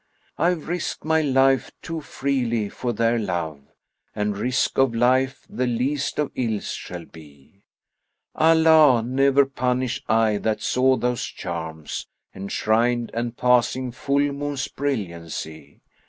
[0.39, 5.67] I've risked my life too freely for their love; * And risk of life the
[5.67, 7.61] least of ills shall be.
[8.33, 15.81] Allah ne'er punish eye that saw those charms * Enshrined, and passing full moon's brilliancy!